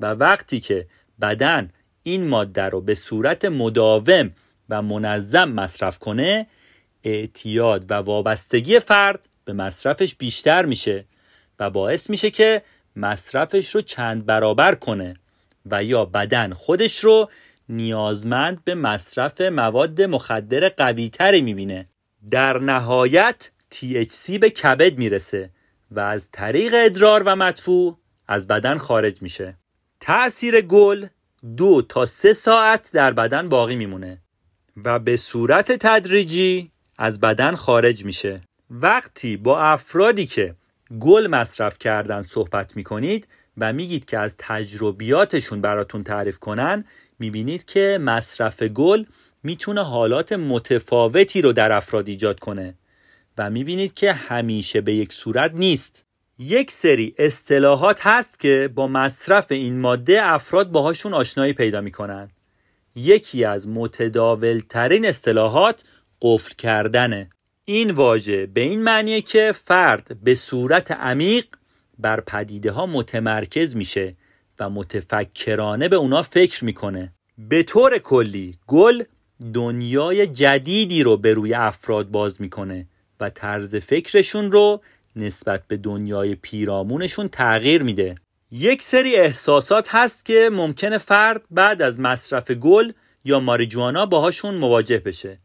و 0.00 0.06
وقتی 0.06 0.60
که 0.60 0.86
بدن 1.20 1.70
این 2.02 2.28
ماده 2.28 2.68
رو 2.68 2.80
به 2.80 2.94
صورت 2.94 3.44
مداوم 3.44 4.30
و 4.68 4.82
منظم 4.82 5.48
مصرف 5.48 5.98
کنه 5.98 6.46
اعتیاد 7.04 7.90
و 7.90 7.94
وابستگی 7.94 8.78
فرد 8.78 9.28
به 9.44 9.52
مصرفش 9.52 10.14
بیشتر 10.14 10.64
میشه 10.64 11.04
و 11.58 11.70
باعث 11.70 12.10
میشه 12.10 12.30
که 12.30 12.62
مصرفش 12.96 13.74
رو 13.74 13.80
چند 13.80 14.26
برابر 14.26 14.74
کنه 14.74 15.14
و 15.66 15.84
یا 15.84 16.04
بدن 16.04 16.52
خودش 16.52 17.04
رو 17.04 17.30
نیازمند 17.68 18.64
به 18.64 18.74
مصرف 18.74 19.40
مواد 19.40 20.02
مخدر 20.02 20.68
قویتری 20.68 21.40
می‌بینه. 21.40 21.88
در 22.30 22.58
نهایت 22.58 23.50
THC 23.74 24.38
به 24.38 24.50
کبد 24.50 24.98
می‌رسه 24.98 25.50
و 25.90 26.00
از 26.00 26.28
طریق 26.32 26.74
ادرار 26.76 27.22
و 27.26 27.36
مدفوع 27.36 27.98
از 28.28 28.46
بدن 28.46 28.78
خارج 28.78 29.22
میشه. 29.22 29.56
تأثیر 30.00 30.60
گل 30.60 31.06
دو 31.56 31.82
تا 31.82 32.06
سه 32.06 32.32
ساعت 32.32 32.90
در 32.92 33.12
بدن 33.12 33.48
باقی 33.48 33.76
میمونه 33.76 34.18
و 34.84 34.98
به 34.98 35.16
صورت 35.16 35.72
تدریجی 35.72 36.70
از 36.98 37.20
بدن 37.20 37.54
خارج 37.54 38.04
میشه. 38.04 38.40
وقتی 38.70 39.36
با 39.36 39.60
افرادی 39.60 40.26
که 40.26 40.54
گل 41.00 41.26
مصرف 41.26 41.78
کردن 41.78 42.22
صحبت 42.22 42.76
می‌کنید 42.76 43.28
و 43.58 43.72
میگید 43.72 44.04
که 44.04 44.18
از 44.18 44.34
تجربیاتشون 44.38 45.60
براتون 45.60 46.04
تعریف 46.04 46.38
کنن 46.38 46.84
می‌بینید 47.18 47.64
که 47.64 47.98
مصرف 48.00 48.62
گل 48.62 49.04
می‌تونه 49.42 49.84
حالات 49.84 50.32
متفاوتی 50.32 51.42
رو 51.42 51.52
در 51.52 51.72
افراد 51.72 52.08
ایجاد 52.08 52.40
کنه 52.40 52.74
و 53.38 53.50
می‌بینید 53.50 53.94
که 53.94 54.12
همیشه 54.12 54.80
به 54.80 54.94
یک 54.94 55.12
صورت 55.12 55.50
نیست. 55.54 56.04
یک 56.38 56.70
سری 56.70 57.14
اصطلاحات 57.18 58.06
هست 58.06 58.40
که 58.40 58.70
با 58.74 58.86
مصرف 58.86 59.52
این 59.52 59.80
ماده 59.80 60.18
افراد 60.22 60.70
باهاشون 60.70 61.14
آشنایی 61.14 61.52
پیدا 61.52 61.80
می‌کنن. 61.80 62.30
یکی 62.96 63.44
از 63.44 63.68
متداولترین 63.68 65.06
اصطلاحات 65.06 65.84
قفل 66.22 66.54
کردنه. 66.58 67.30
این 67.64 67.90
واژه 67.90 68.46
به 68.46 68.60
این 68.60 68.82
معنیه 68.82 69.20
که 69.20 69.52
فرد 69.64 70.16
به 70.22 70.34
صورت 70.34 70.90
عمیق 70.90 71.44
بر 71.98 72.20
پدیده 72.20 72.72
ها 72.72 72.86
متمرکز 72.86 73.76
میشه 73.76 74.16
و 74.58 74.70
متفکرانه 74.70 75.88
به 75.88 75.96
اونا 75.96 76.22
فکر 76.22 76.64
می‌کنه. 76.64 77.12
به 77.38 77.62
طور 77.62 77.98
کلی 77.98 78.54
گل 78.66 79.02
دنیای 79.54 80.26
جدیدی 80.26 81.02
رو 81.02 81.16
به 81.16 81.34
روی 81.34 81.54
افراد 81.54 82.10
باز 82.10 82.40
می‌کنه 82.40 82.86
و 83.20 83.30
طرز 83.30 83.76
فکرشون 83.76 84.52
رو 84.52 84.82
نسبت 85.16 85.62
به 85.68 85.76
دنیای 85.76 86.34
پیرامونشون 86.34 87.28
تغییر 87.28 87.82
میده. 87.82 88.14
یک 88.50 88.82
سری 88.82 89.16
احساسات 89.16 89.88
هست 89.90 90.24
که 90.24 90.50
ممکنه 90.52 90.98
فرد 90.98 91.42
بعد 91.50 91.82
از 91.82 92.00
مصرف 92.00 92.50
گل 92.50 92.92
یا 93.24 93.40
ماریجوانا 93.40 94.06
باهاشون 94.06 94.54
مواجه 94.54 94.98
بشه. 94.98 95.38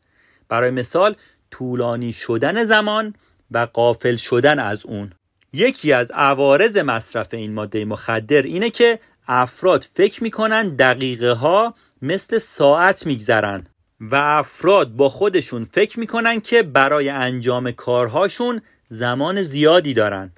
برای 0.50 0.72
مثال 0.72 1.16
طولانی 1.52 2.14
شدن 2.14 2.64
زمان 2.64 3.14
و 3.52 3.68
قافل 3.74 4.16
شدن 4.16 4.60
از 4.60 4.86
اون. 4.86 5.14
یکی 5.54 5.94
از 5.94 6.12
عوارض 6.12 6.78
مصرف 6.78 7.34
این 7.34 7.54
ماده 7.54 7.86
مخدر 7.86 8.42
اینه 8.42 8.70
که 8.70 9.00
افراد 9.28 9.88
فکر 9.94 10.24
می‌کنن 10.24 10.76
دقیقه 10.76 11.32
ها 11.32 11.76
مثل 12.02 12.38
ساعت 12.38 13.06
میگذرن 13.06 13.68
و 14.00 14.16
افراد 14.16 14.90
با 14.92 15.10
خودشون 15.10 15.64
فکر 15.64 16.00
می‌کنن 16.00 16.42
که 16.42 16.64
برای 16.64 17.10
انجام 17.10 17.72
کارهاشون 17.72 18.62
زمان 18.90 19.42
زیادی 19.42 19.94
دارن. 19.94 20.32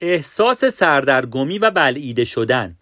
احساس 0.00 0.64
سردرگمی 0.64 1.58
و 1.58 1.70
بلعیده 1.70 2.24
شدن. 2.24 2.76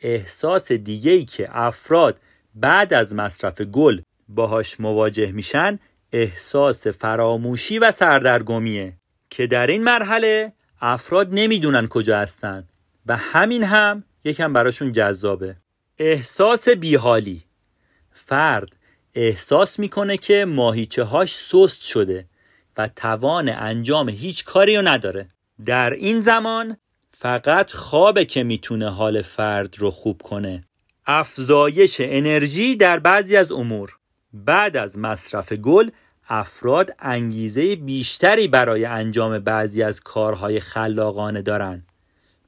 احساس 0.00 0.72
دیگه 0.72 1.10
ای 1.10 1.24
که 1.24 1.48
افراد 1.50 2.20
بعد 2.54 2.94
از 2.94 3.14
مصرف 3.14 3.60
گل 3.60 4.00
باهاش 4.28 4.80
مواجه 4.80 5.32
میشن 5.32 5.78
احساس 6.12 6.86
فراموشی 6.86 7.78
و 7.78 7.90
سردرگمیه 7.90 8.92
که 9.30 9.46
در 9.46 9.66
این 9.66 9.84
مرحله 9.84 10.52
افراد 10.80 11.28
نمی‌دونن 11.32 11.86
کجا 11.86 12.18
هستن 12.18 12.68
و 13.06 13.16
همین 13.16 13.64
هم 13.64 14.04
یکم 14.24 14.52
براشون 14.52 14.92
جذابه. 14.92 15.56
احساس 15.98 16.68
بیحالی. 16.68 17.44
فرد 18.12 18.76
احساس 19.14 19.78
می‌کنه 19.78 20.16
که 20.16 20.44
ماهیچه 20.44 21.04
هاش 21.04 21.36
سست 21.36 21.82
شده 21.82 22.26
و 22.76 22.88
توان 22.96 23.48
انجام 23.48 24.08
هیچ 24.08 24.44
کاری 24.44 24.76
رو 24.76 24.88
نداره. 24.88 25.28
در 25.66 25.90
این 25.90 26.20
زمان 26.20 26.76
فقط 27.18 27.72
خوابه 27.72 28.24
که 28.24 28.42
می‌تونه 28.42 28.90
حال 28.90 29.22
فرد 29.22 29.78
رو 29.78 29.90
خوب 29.90 30.22
کنه. 30.22 30.64
افزایش 31.06 31.96
انرژی 32.00 32.76
در 32.76 32.98
بعضی 32.98 33.36
از 33.36 33.52
امور. 33.52 33.97
بعد 34.32 34.76
از 34.76 34.98
مصرف 34.98 35.52
گل 35.52 35.90
افراد 36.28 36.90
انگیزه 36.98 37.76
بیشتری 37.76 38.48
برای 38.48 38.84
انجام 38.84 39.38
بعضی 39.38 39.82
از 39.82 40.00
کارهای 40.00 40.60
خلاقانه 40.60 41.42
دارن. 41.42 41.82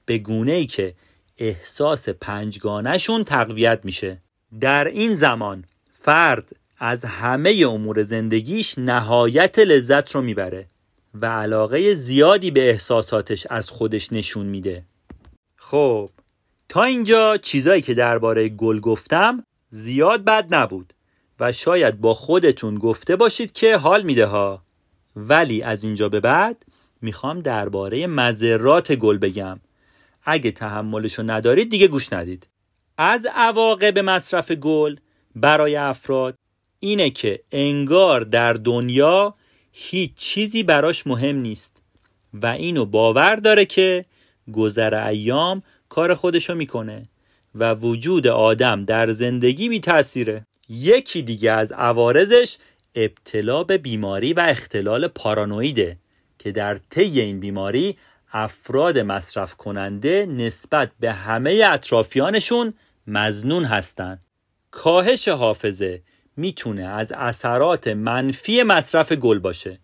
به 0.07 0.19
گونه 0.19 0.53
ای 0.53 0.67
که 0.67 0.95
احساس 1.39 2.09
پنجگانشون 2.09 3.25
تقویت 3.25 3.81
میشه. 3.85 4.23
در 4.61 4.85
این 4.85 5.15
زمان 5.15 5.65
فرد 5.93 6.57
از 6.79 7.05
همه 7.05 7.65
امور 7.69 8.03
زندگیش 8.03 8.79
نهایت 8.79 9.59
لذت 9.59 10.15
رو 10.15 10.23
می‌بره 10.23 10.67
و 11.15 11.27
علاقه 11.27 11.95
زیادی 11.95 12.51
به 12.51 12.71
احساساتش 12.71 13.47
از 13.51 13.71
خودش 13.71 14.13
نشون 14.13 14.47
میده. 14.47 14.85
خب 15.57 16.11
تا 16.69 16.83
اینجا 16.83 17.37
چیزایی 17.37 17.83
که 17.83 17.95
درباره 17.95 18.49
گل 18.49 18.81
گفتم 18.81 19.45
زیاد 19.71 20.25
بد 20.25 20.55
نبود. 20.55 20.93
و 21.41 21.53
شاید 21.53 22.01
با 22.01 22.15
خودتون 22.15 22.79
گفته 22.79 23.17
باشید 23.17 23.53
که 23.53 23.77
حال 23.77 24.03
میده 24.03 24.27
ها 24.27 24.63
ولی 25.17 25.63
از 25.63 25.85
اینجا 25.85 26.09
به 26.09 26.21
بعد 26.21 26.67
می‌خوام 27.03 27.41
درباره 27.41 28.07
مذرات 28.07 28.93
گل 28.93 29.19
بگم. 29.19 29.61
اگه 30.25 30.51
تحملشو 30.51 31.23
ندارید 31.23 31.71
دیگه 31.71 31.89
گوش 31.89 32.13
ندید. 32.13 32.47
از 32.99 33.27
عواقب 33.35 33.99
مصرف 33.99 34.51
گل 34.51 34.97
برای 35.37 35.77
افراد 35.77 36.35
اینه 36.81 37.11
که 37.11 37.41
انگار 37.53 38.21
در 38.21 38.53
دنیا 38.53 39.35
هیچ 39.73 40.15
چیزی 40.15 40.63
براش 40.63 41.07
مهم 41.07 41.37
نیست 41.37 41.83
و 42.35 42.47
اینو 42.47 42.85
باور 42.85 43.37
داره 43.37 43.65
که 43.65 44.05
گذر 44.53 44.95
ایام 44.95 45.63
کار 45.89 46.15
خودشو 46.15 46.55
می‌کنه 46.55 47.09
و 47.55 47.75
وجود 47.75 48.27
آدم 48.27 48.85
در 48.85 49.13
زندگی 49.13 49.69
بی 49.69 49.81
تاثیره 49.81 50.47
یکی 50.73 51.23
دیگه 51.23 51.53
از 51.53 51.73
عوارضش 51.73 52.59
ابتلا 52.95 53.65
به 53.65 53.79
بیماری 53.79 54.33
و 54.33 54.41
اختلال 54.41 55.09
پارانویده 55.09 55.97
که 56.39 56.53
در 56.53 56.77
طی 56.91 57.21
این 57.21 57.41
بیماری 57.41 57.97
افراد 58.33 58.99
مصرف 58.99 59.55
کننده 59.55 60.27
نسبت 60.27 60.91
به 61.01 61.13
همه 61.13 61.69
اطرافیانشون 61.73 62.75
مزنون 63.07 63.65
هستند. 63.65 64.21
کاهش 64.71 65.29
حافظه 65.29 66.03
می‌تونه 66.37 66.83
از 66.83 67.13
اثرات 67.13 67.89
منفی 67.89 68.63
مصرف 68.63 69.13
گل 69.13 69.39
باشه 69.39 69.79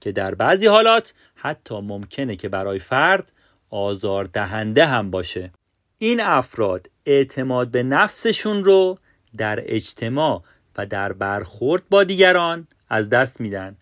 که 0.00 0.12
در 0.12 0.34
بعضی 0.34 0.66
حالات 0.66 1.14
حتی 1.34 1.80
ممکنه 1.80 2.36
که 2.36 2.48
برای 2.48 2.78
فرد 2.78 3.32
آزار 3.70 4.24
دهنده 4.24 4.86
هم 4.86 5.10
باشه 5.10 5.52
این 5.98 6.20
افراد 6.20 6.90
اعتماد 7.06 7.68
به 7.70 7.82
نفسشون 7.82 8.64
رو 8.64 8.98
در 9.36 9.60
اجتماع 9.62 10.42
و 10.76 10.86
در 10.86 11.12
برخورد 11.12 11.82
با 11.90 12.04
دیگران 12.04 12.66
از 12.88 13.08
دست 13.08 13.40
میدن. 13.40 13.76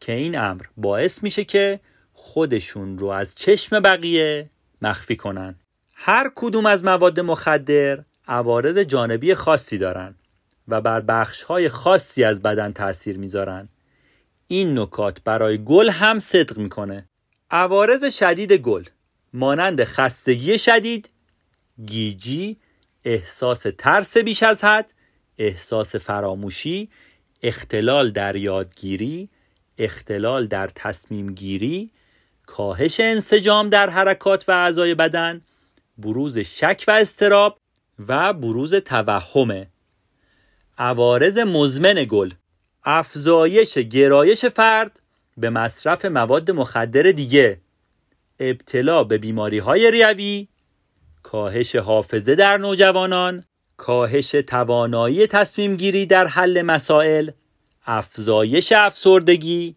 که 0.00 0.12
این 0.12 0.38
امر 0.38 0.62
باعث 0.76 1.22
میشه 1.22 1.44
که 1.44 1.80
خودشون 2.12 2.98
رو 2.98 3.06
از 3.06 3.34
چشم 3.34 3.80
بقیه 3.80 4.50
مخفی 4.82 5.16
کنن. 5.16 5.54
هر 5.94 6.30
کدوم 6.34 6.66
از 6.66 6.84
مواد 6.84 7.20
مخدر 7.20 7.98
عوارض 8.28 8.78
جانبی 8.78 9.34
خاصی 9.34 9.78
دارن 9.78 10.14
و 10.68 10.80
بر 10.80 11.00
بخش 11.00 11.42
های 11.42 11.68
خاصی 11.68 12.24
از 12.24 12.42
بدن 12.42 12.72
تاثیر 12.72 13.18
می‌ذارن. 13.18 13.68
این 14.46 14.78
نکات 14.78 15.22
برای 15.24 15.64
گل 15.64 15.90
هم 15.90 16.18
صدق 16.18 16.58
می‌کنه. 16.58 17.08
عوارض 17.50 18.04
شدید 18.14 18.52
گل 18.52 18.84
مانند 19.32 19.84
خستگی 19.84 20.58
شدید 20.58 21.10
گیجی 21.86 22.56
احساس 23.04 23.66
ترس 23.78 24.16
بیش 24.16 24.42
از 24.42 24.64
حد 24.64 24.92
احساس 25.38 25.96
فراموشی 25.96 26.88
اختلال 27.42 28.10
در 28.10 28.36
یادگیری 28.36 29.28
اختلال 29.78 30.46
در 30.46 30.68
تصمیم 30.68 31.34
گیری 31.34 31.90
کاهش 32.46 33.00
انسجام 33.00 33.68
در 33.68 33.90
حرکات 33.90 34.48
و 34.48 34.52
اعضای 34.52 34.94
بدن 34.94 35.40
بروز 35.98 36.38
شک 36.38 36.84
و 36.88 36.90
استراب 36.90 37.58
و 38.08 38.32
بروز 38.32 38.74
توهمه 38.74 39.66
عوارض 40.78 41.38
مزمن 41.38 42.06
گل 42.08 42.30
افزایش 42.84 43.78
گرایش 43.78 44.44
فرد 44.44 45.00
به 45.36 45.50
مصرف 45.50 46.04
مواد 46.04 46.50
مخدر 46.50 47.02
دیگه. 47.02 47.60
ابتلا 48.40 49.04
به 49.04 49.18
بیماری 49.18 49.58
های 49.58 49.90
ریوی 49.90 50.48
کاهش 51.22 51.76
حافظه 51.76 52.34
در 52.34 52.56
نوجوانان 52.56 53.44
کاهش 53.76 54.30
توانایی 54.30 55.26
تصمیم 55.26 55.76
گیری 55.76 56.06
در 56.06 56.26
حل 56.26 56.62
مسائل 56.62 57.30
افزایش 57.86 58.72
افسردگی 58.72 59.76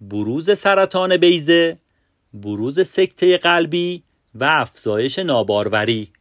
بروز 0.00 0.58
سرطان 0.58 1.16
بیزه 1.16 1.78
بروز 2.34 2.88
سکته 2.88 3.38
قلبی 3.38 4.02
و 4.34 4.44
افزایش 4.44 5.18
ناباروری. 5.18 6.12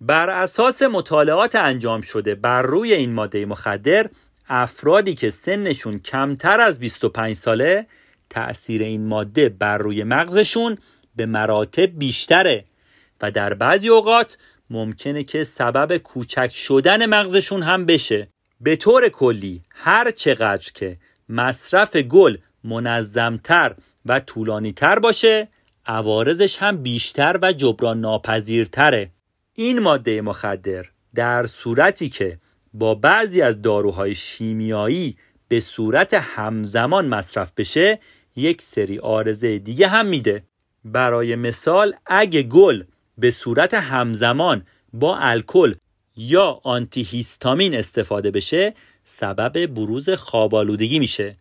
بر 0.00 0.30
اساس 0.30 0.82
مطالعات 0.82 1.54
انجام 1.54 2.00
شده 2.00 2.34
بر 2.34 2.62
روی 2.62 2.94
این 2.94 3.12
ماده 3.12 3.46
مخدر 3.46 4.10
افرادی 4.48 5.14
که 5.14 5.30
سنشون 5.30 5.98
کمتر 5.98 6.60
از 6.60 6.78
25 6.78 7.36
ساله 7.36 7.86
تأثیر 8.30 8.82
این 8.82 9.06
ماده 9.06 9.48
بر 9.48 9.78
روی 9.78 10.04
مغزشون 10.04 10.78
به 11.16 11.26
مراتب 11.26 11.98
بیشتره. 11.98 12.64
و 13.24 13.30
در 13.30 13.54
بعضی 13.54 13.88
اوقات 13.88 14.38
ممکنه 14.70 15.24
که 15.24 15.44
سبب 15.44 15.96
کوچک 15.96 16.50
شدن 16.54 17.06
مغزشون 17.06 17.62
هم 17.62 17.86
بشه. 17.86 18.28
به 18.60 18.76
طور 18.76 19.08
کلی 19.08 19.62
هر 19.70 20.10
چقدر 20.10 20.72
که 20.74 20.96
مصرف 21.28 21.96
گل 21.96 22.36
منظمتر 22.64 23.74
و 24.06 24.20
طولانیتر 24.20 24.98
باشه 24.98 25.48
عوارضش 25.86 26.58
هم 26.58 26.82
بیشتر 26.82 27.38
و 27.42 27.52
جبران 27.52 28.00
ناپذیرتره. 28.00 29.10
این 29.54 29.78
ماده 29.78 30.20
مخدر 30.20 30.84
در 31.14 31.46
صورتی 31.46 32.08
که 32.08 32.38
با 32.74 32.94
بعضی 32.94 33.42
از 33.42 33.62
داروهای 33.62 34.14
شیمیایی 34.14 35.16
به 35.48 35.60
صورت 35.60 36.14
همزمان 36.14 37.08
مصرف 37.08 37.52
بشه 37.56 37.98
یک 38.36 38.62
سری 38.62 38.98
آرزه 38.98 39.58
دیگه 39.58 39.88
هم 39.88 40.06
میده. 40.06 40.42
برای 40.84 41.36
مثال 41.36 41.94
اگه 42.06 42.42
گل 42.42 42.84
به 43.18 43.30
صورت 43.30 43.74
همزمان 43.74 44.66
با 44.92 45.16
الکل 45.16 45.74
یا 46.16 46.60
آنتی 46.64 47.02
هیستامین 47.02 47.74
استفاده 47.74 48.30
بشه 48.30 48.74
سبب 49.04 49.66
بروز 49.66 50.10
خوابالودگی 50.10 50.98
میشه. 50.98 51.36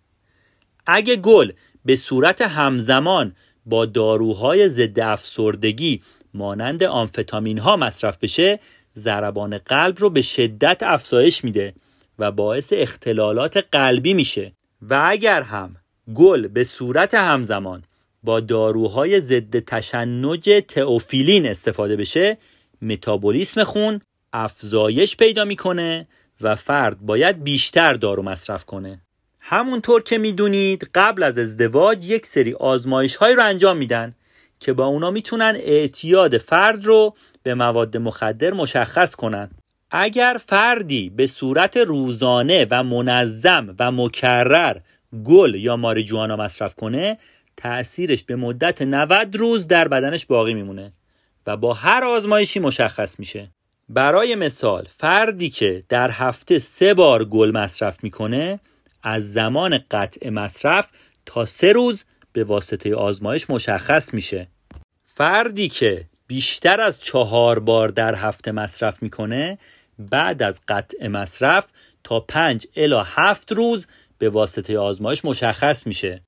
اگه 0.86 1.16
گل 1.16 1.52
به 1.86 1.96
صورت 1.96 2.42
همزمان 2.42 3.36
با 3.66 3.86
داروهای 3.86 4.70
ضد 4.70 5.00
افسردگی 5.00 6.02
مانند 6.34 6.84
آمفتامین 6.84 7.58
ها 7.58 7.76
مصرف 7.78 8.18
بشه 8.18 8.60
ضربان 8.98 9.58
قلب 9.58 10.00
رو 10.00 10.10
به 10.10 10.22
شدت 10.22 10.84
افزایش 10.84 11.44
میده 11.44 11.74
و 12.20 12.32
باعث 12.32 12.74
اختلالات 12.76 13.66
قلبی 13.72 14.14
میشه. 14.14 14.52
و 14.82 15.06
اگر 15.10 15.42
هم 15.42 15.76
گل 16.14 16.48
به 16.48 16.64
صورت 16.64 17.14
همزمان 17.14 17.84
با 18.24 18.40
داروهای 18.40 19.22
ضد 19.22 19.60
تشنج 19.60 20.50
تئوفیلین 20.68 21.48
استفاده 21.48 21.96
بشه 21.96 22.38
متابولیسم 22.82 23.64
خون 23.64 24.02
افزایش 24.34 25.18
پیدا 25.18 25.46
می‌کنه 25.46 26.08
و 26.42 26.56
فرد 26.56 27.00
باید 27.00 27.44
بیشتر 27.44 27.94
دارو 27.94 28.24
مصرف 28.24 28.66
کنه. 28.66 29.02
همونطور 29.40 30.04
که 30.04 30.18
می‌دونید 30.18 30.90
قبل 30.96 31.24
از 31.24 31.38
ازدواج 31.38 32.10
یک 32.10 32.26
سری 32.26 32.54
آزمایش 32.54 33.16
های 33.16 33.36
رو 33.36 33.46
انجام 33.46 33.78
میدن 33.78 34.16
که 34.60 34.74
با 34.74 34.86
اونا 34.86 35.12
می‌تونن 35.12 35.54
اعتیاد 35.56 36.38
فرد 36.38 36.86
رو 36.86 37.16
به 37.44 37.54
مواد 37.54 37.98
مخدر 37.98 38.54
مشخص 38.54 39.16
کنن. 39.16 39.50
اگر 39.92 40.38
فردی 40.46 41.10
به 41.10 41.28
صورت 41.28 41.78
روزانه 41.78 42.68
و 42.72 42.84
منظم 42.84 43.76
و 43.80 43.92
مکرر 43.92 44.78
گل 45.26 45.56
یا 45.56 45.76
ماریجوانا 45.76 46.36
مصرف 46.36 46.76
کنه 46.76 47.18
تأثیرش 47.58 48.24
به 48.24 48.36
مدت 48.36 48.82
90 48.82 49.36
روز 49.36 49.68
در 49.68 49.88
بدنش 49.88 50.26
باقی 50.26 50.54
میمونه 50.54 50.94
و 51.48 51.58
با 51.58 51.74
هر 51.74 52.04
آزمایشی 52.04 52.60
مشخص 52.60 53.20
میشه. 53.20 53.50
برای 53.90 54.36
مثال 54.36 54.88
فردی 54.98 55.50
که 55.50 55.84
در 55.90 56.12
هفته 56.12 56.60
سه 56.60 56.94
بار 56.94 57.26
گل 57.26 57.52
مصرف 57.52 58.04
می‌کنه 58.04 58.60
از 59.04 59.34
زمان 59.34 59.80
قطع 59.92 60.30
مصرف 60.30 60.92
تا 61.26 61.46
سه 61.46 61.72
روز 61.72 62.04
به 62.34 62.44
واسطه 62.44 62.96
آزمایش 62.96 63.50
مشخص 63.50 64.14
میشه. 64.14 64.48
فردی 65.06 65.70
که 65.70 66.06
بیشتر 66.28 66.82
از 66.82 67.02
چهار 67.02 67.60
بار 67.60 67.90
در 67.90 68.16
هفته 68.16 68.52
مصرف 68.52 69.04
می‌کنه 69.04 69.58
بعد 70.00 70.44
از 70.44 70.60
قطع 70.68 71.08
مصرف 71.08 71.66
تا 72.04 72.20
پنج 72.20 72.68
الا 72.76 73.04
هفت 73.04 73.52
روز 73.52 73.88
به 74.18 74.30
واسطه 74.30 74.80
آزمایش 74.80 75.26
مشخص 75.26 75.88
میشه. 75.88 76.22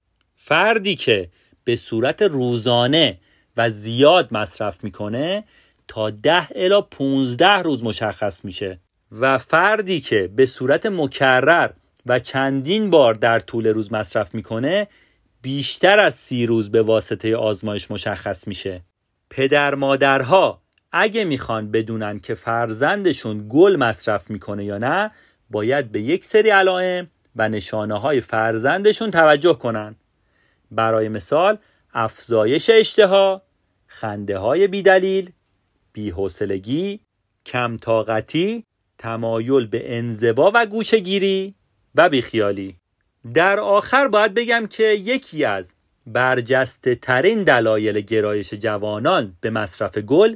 فردی 0.48 0.96
که 0.96 1.30
به 1.64 1.76
صورت 1.76 2.22
روزانه 2.22 3.18
و 3.58 3.70
زیاد 3.70 4.28
مصرف 4.32 4.84
می‌کنه 4.84 5.44
تا 5.88 6.10
ده 6.10 6.48
الا 6.56 6.82
15 6.82 7.50
روز 7.50 7.84
مشخص 7.84 8.46
میشه. 8.46 8.80
و 9.12 9.38
فردی 9.38 10.00
که 10.02 10.30
به 10.36 10.46
صورت 10.46 10.86
مکرر 10.86 11.70
و 12.06 12.20
چندین 12.20 12.90
بار 12.90 13.14
در 13.14 13.40
طول 13.40 13.68
روز 13.68 13.94
مصرف 13.94 14.36
می‌کنه 14.36 14.88
بیشتر 15.42 16.00
از 16.00 16.16
سی 16.16 16.46
روز 16.46 16.72
به 16.72 16.82
واسطه 16.82 17.36
آزمایش 17.36 17.92
مشخص 17.92 18.48
میشه. 18.48 18.82
پدر 19.30 19.76
مادرها 19.76 20.62
اگه 20.92 21.24
می‌خوان 21.24 21.72
بدونن 21.72 22.20
که 22.20 22.36
فرزندشون 22.36 23.46
گل 23.50 23.76
مصرف 23.76 24.30
می‌کنه 24.30 24.66
یا 24.66 24.78
نه 24.78 25.12
باید 25.50 25.92
به 25.92 26.02
یک 26.02 26.26
سری 26.26 26.50
علائم 26.50 27.08
و 27.36 27.50
نشانه 27.50 28.00
های 28.00 28.22
فرزندشون 28.22 29.12
توجه 29.12 29.54
کنن. 29.54 29.96
برای 30.72 31.10
مثال 31.10 31.58
افزایش 31.94 32.70
اشتها 32.70 33.42
خنده 33.88 34.38
های 34.38 34.68
بیدلیل 34.68 35.32
بیحسلگی 35.94 37.00
کم 37.46 37.78
طاقتی 37.78 38.64
تمایل 38.98 39.68
به 39.68 39.98
انزوا 39.98 40.52
و 40.56 40.66
گوشگیری 40.66 41.56
و 41.96 42.10
بیخیالی. 42.10 42.76
در 43.34 43.60
آخر 43.60 44.08
باید 44.08 44.34
بگم 44.34 44.68
که 44.68 44.84
یکی 44.84 45.46
از 45.46 45.76
برجسته 46.08 46.96
ترین 46.96 47.44
دلایل 47.44 48.02
گرایش 48.02 48.54
جوانان 48.54 49.38
به 49.42 49.50
مصرف 49.50 49.98
گل 49.98 50.36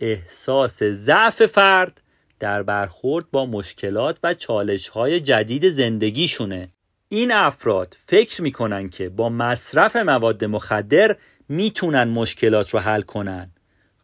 احساس 0.00 0.82
ضعف 0.82 1.46
فرد 1.46 2.00
در 2.38 2.62
برخورد 2.62 3.30
با 3.30 3.46
مشکلات 3.46 4.18
و 4.22 4.34
چالش 4.34 4.88
های 4.88 5.20
جدید 5.20 5.68
زندگیشونه. 5.70 6.68
این 7.14 7.32
افراد 7.32 7.96
فکر 8.06 8.42
می‌کنن 8.42 8.88
که 8.88 9.08
با 9.08 9.28
مصرف 9.28 9.96
مواد 9.96 10.44
مخدر 10.44 11.16
می‌تونن 11.48 12.04
مشکلات 12.04 12.70
رو 12.70 12.80
حل 12.80 13.02
کنن 13.02 13.50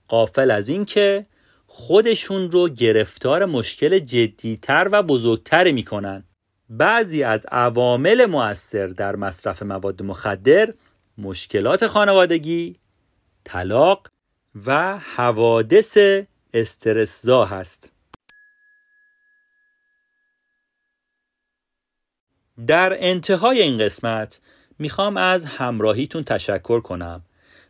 قافل 0.08 0.50
از 0.50 0.68
اینکه 0.68 1.26
خودشون 1.66 2.50
رو 2.50 2.68
گرفتار 2.68 3.44
مشکل 3.44 3.98
جدیتر 3.98 4.88
و 4.92 5.02
بزرگتری 5.02 5.72
می‌کنن 5.72 6.24
بعضی 6.68 7.22
از 7.22 7.46
عوامل 7.46 8.26
مؤثر 8.26 8.86
در 8.86 9.16
مصرف 9.16 9.62
مواد 9.62 10.02
مخدر 10.02 10.74
مشکلات 11.18 11.86
خانوادگی، 11.86 12.76
طلاق 13.44 14.06
و 14.66 14.98
حوادث 14.98 15.98
استرسزا 16.54 17.44
هست. 17.44 17.92
در 22.66 22.96
انتهای 23.00 23.62
این 23.62 23.78
قسمت 23.78 24.40
می‌خوام 24.78 25.16
از 25.16 25.44
همراهیتون 25.46 26.24
تشکر 26.24 26.80
کنم 26.80 27.22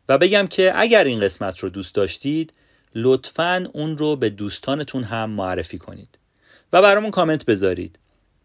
و 0.09 0.19
بگم 0.19 0.47
که 0.47 0.73
اگر 0.77 1.05
این 1.05 1.21
قسمت 1.21 1.59
رو 1.59 1.69
دوست 1.69 1.95
داشتید 1.95 2.53
لطفا 2.95 3.69
اون 3.73 3.99
رو 3.99 4.17
به 4.17 4.31
دوستانتون 4.31 5.05
هم 5.05 5.31
معرفی 5.31 5.79
کنید 5.79 6.19
و 6.73 6.83
برامون 6.83 7.11
کامنت 7.11 7.45
بذارید. 7.45 7.99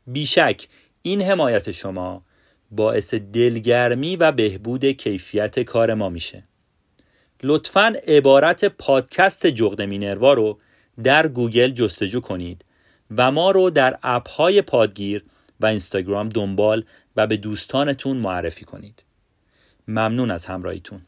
بیشک 0.07 0.67
این 1.01 1.21
حمایت 1.21 1.71
شما 1.71 2.23
باعث 2.71 3.13
دلگرمی 3.13 4.15
و 4.15 4.31
بهبود 4.31 4.85
کیفیت 4.85 5.59
کار 5.59 5.93
ما 5.93 6.09
میشه. 6.09 6.43
لطفا 7.43 7.93
عبارت 8.07 8.65
پادکست 8.65 9.47
جغد 9.47 9.81
مینروا 9.81 10.33
رو 10.33 10.59
در 11.03 11.27
گوگل 11.27 11.71
جستجو 11.71 12.19
کنید 12.19 12.65
و 13.17 13.31
ما 13.31 13.51
رو 13.51 13.69
در 13.69 13.99
اپ 14.03 14.29
های 14.29 14.61
پادگیر 14.61 15.23
و 15.59 15.65
اینستاگرام 15.65 16.29
دنبال 16.29 16.85
و 17.15 17.27
به 17.27 17.37
دوستانتون 17.37 18.17
معرفی 18.17 18.65
کنید. 18.65 19.03
ممنون 19.87 20.31
از 20.31 20.45
همراهیتون. 20.45 21.01